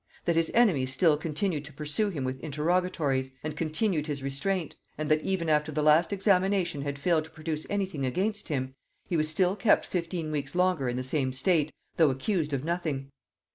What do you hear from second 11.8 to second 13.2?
though accused of nothing.